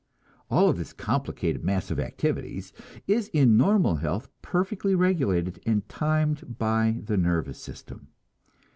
[0.49, 2.73] All of this complicated mass of activities
[3.05, 8.07] is in normal health perfectly regulated and timed by the nervous system.